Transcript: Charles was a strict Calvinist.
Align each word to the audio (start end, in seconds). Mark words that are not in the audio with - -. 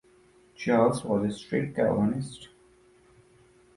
Charles 0.55 1.03
was 1.05 1.31
a 1.31 1.37
strict 1.37 1.75
Calvinist. 1.75 2.49